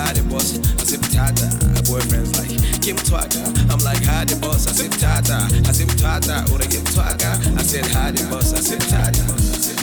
[0.00, 0.58] Twaka, hide boss.
[0.80, 1.46] I said Tata.
[1.66, 3.70] Her boyfriend's like, Kim Twaka.
[3.70, 4.66] I'm like, hide boss.
[4.66, 5.48] I said Tata.
[5.68, 6.52] I said Tata.
[6.52, 7.58] Or Kim Twaka.
[7.58, 8.52] I said hide boss.
[8.54, 9.22] I said Tata.
[9.22, 9.79] I said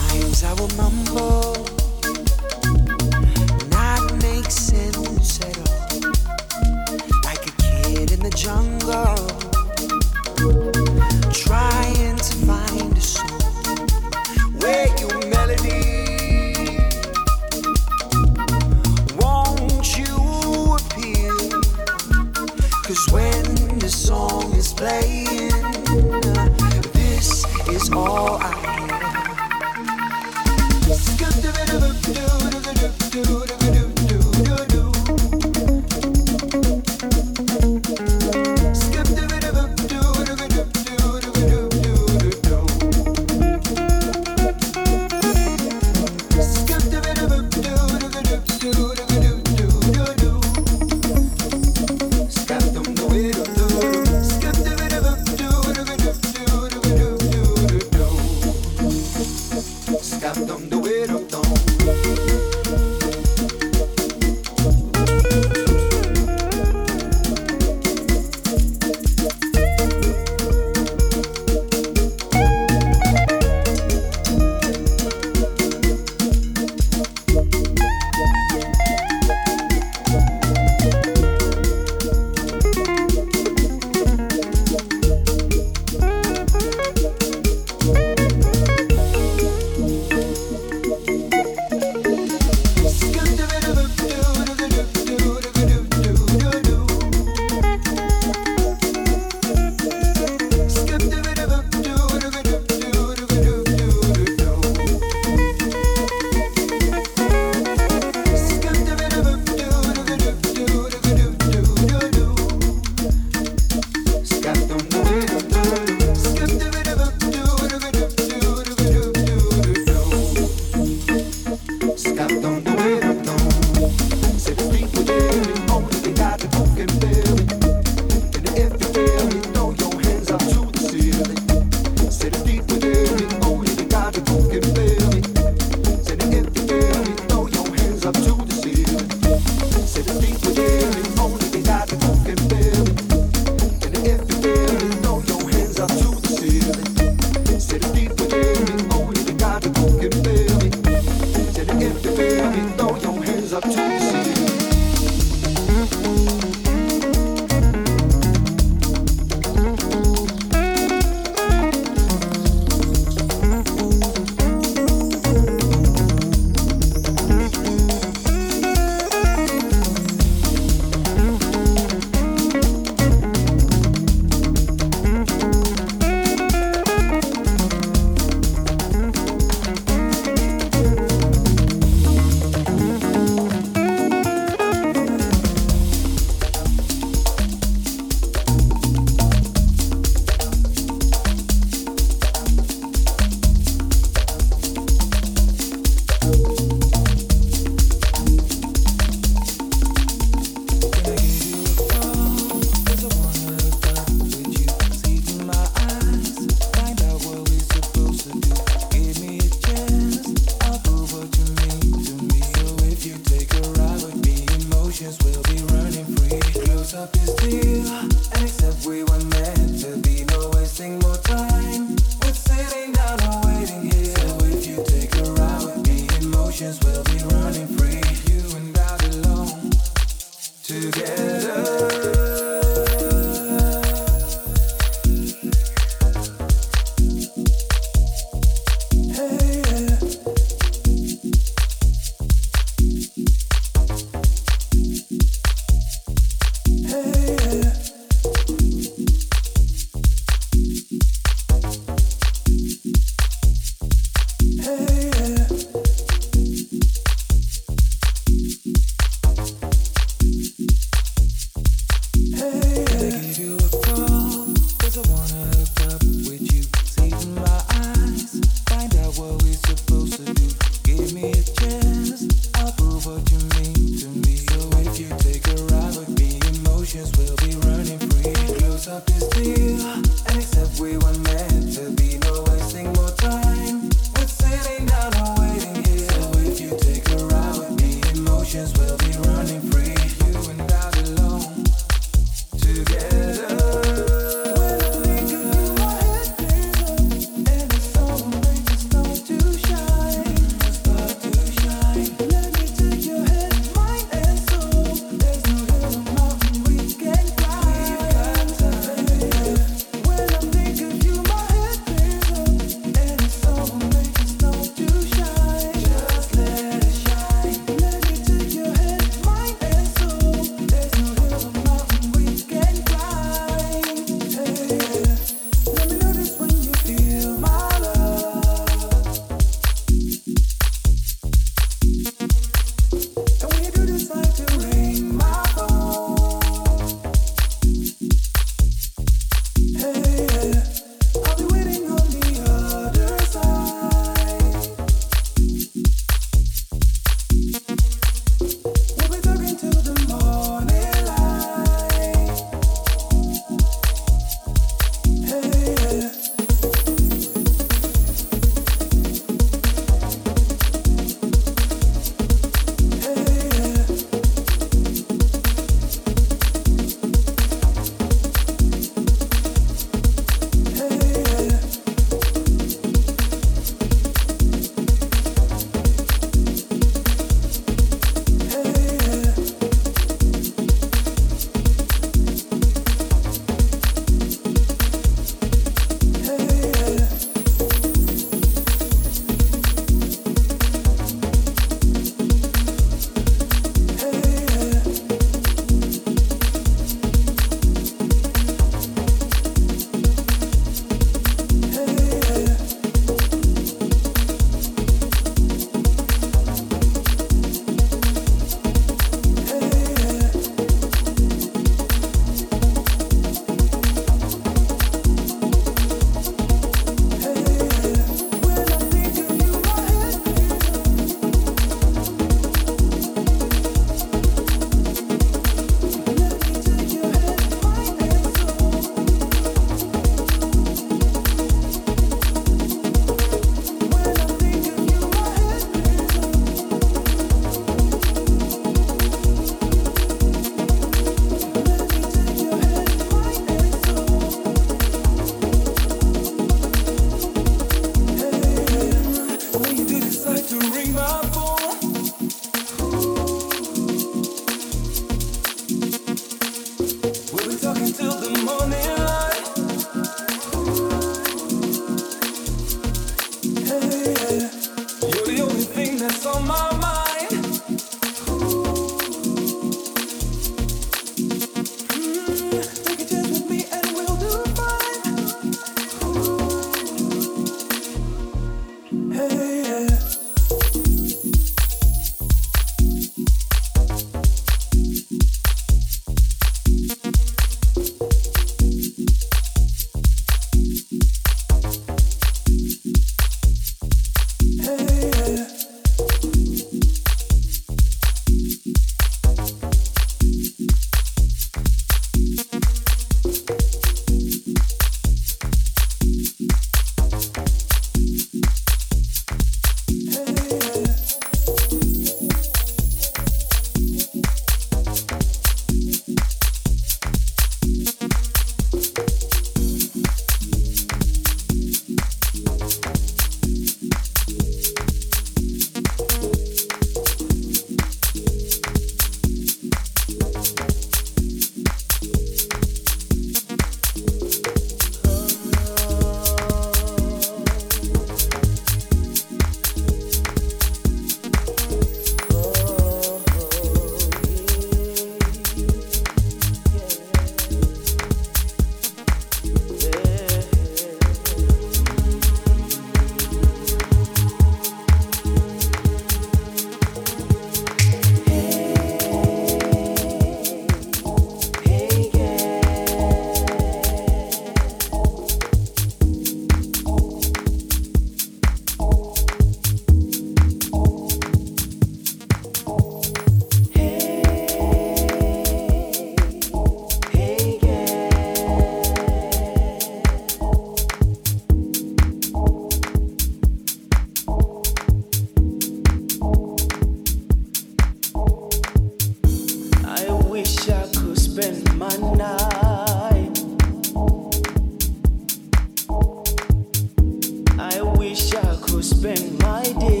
[599.01, 600.00] spend my day.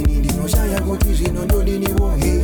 [0.00, 2.35] ndini ndinoshaya kuti zvino ndodini wohe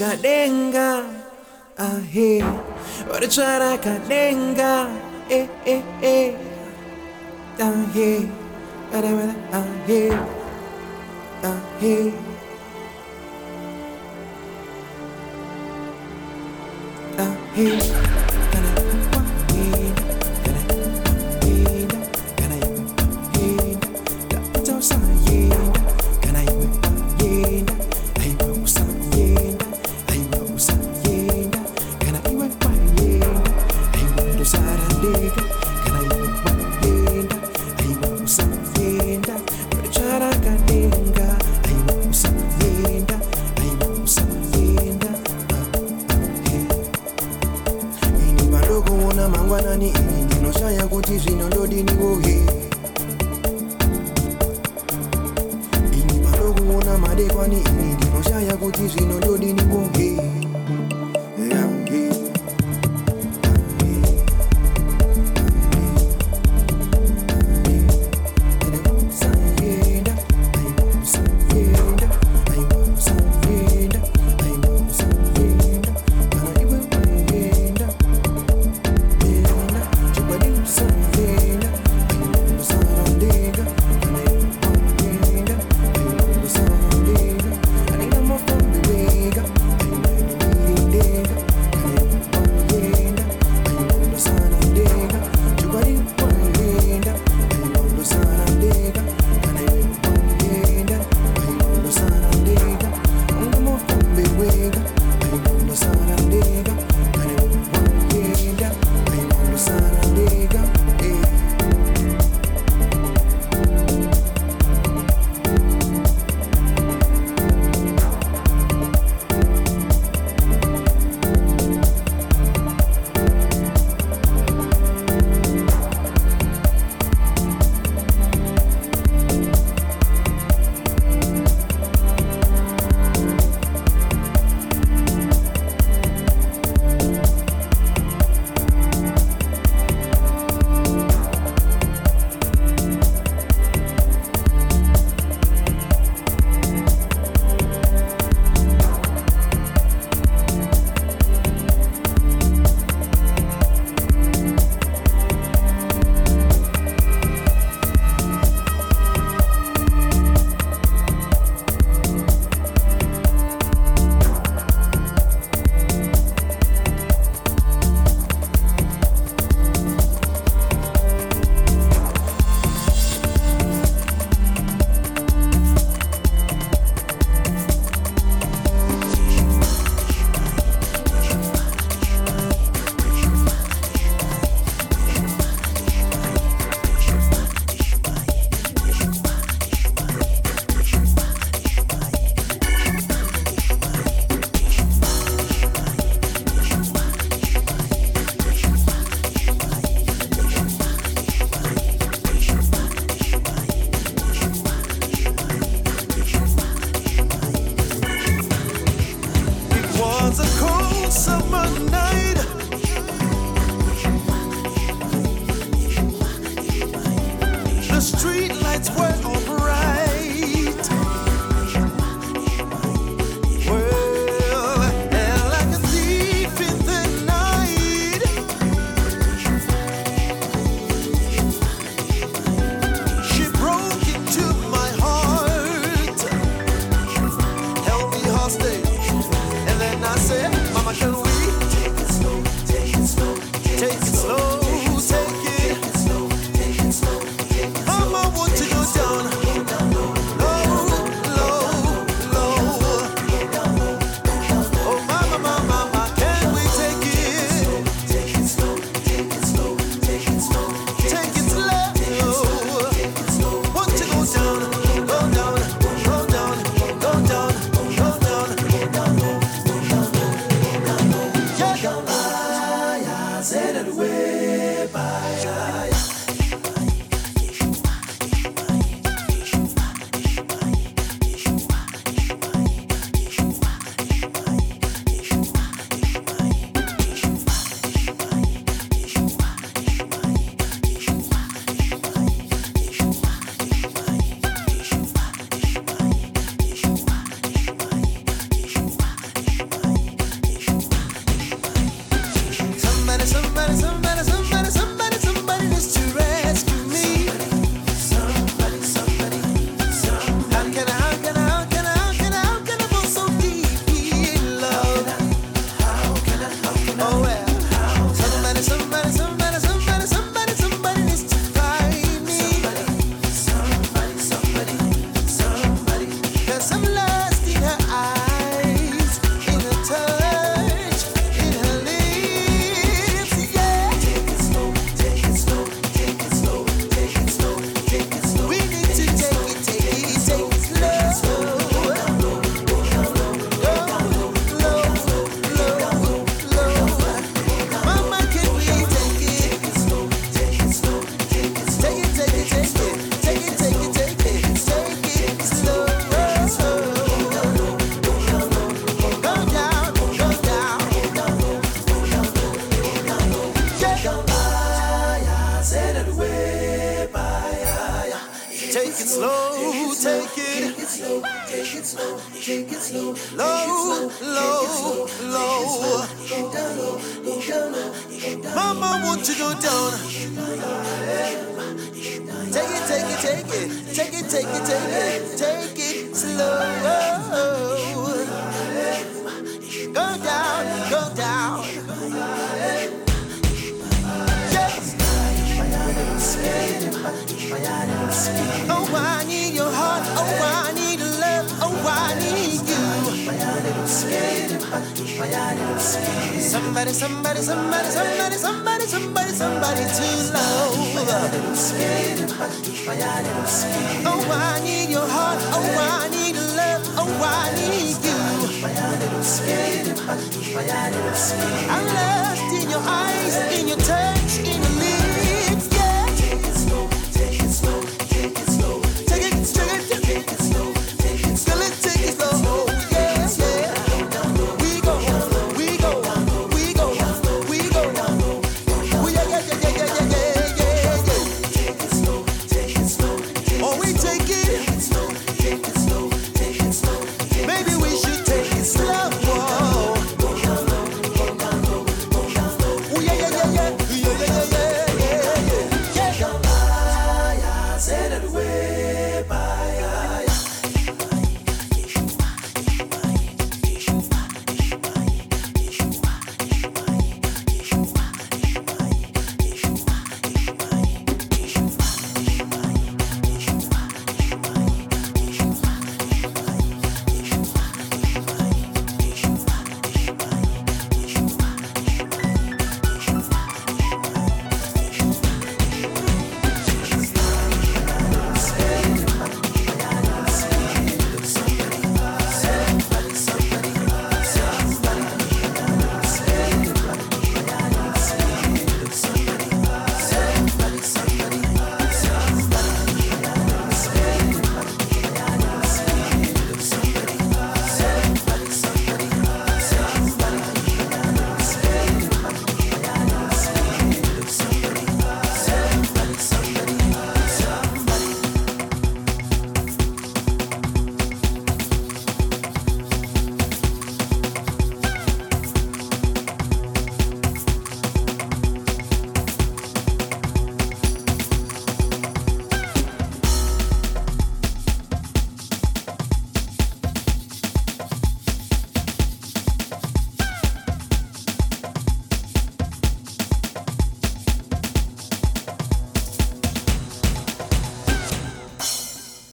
[0.00, 1.04] kadenga,
[1.76, 2.40] ahe.
[3.12, 4.88] Ora chara kadenga,
[5.28, 6.32] eh eh eh.
[7.60, 8.10] Ahe,
[8.96, 10.02] ara ara ahe,
[11.52, 11.96] ahe.
[17.20, 17.99] Ahe.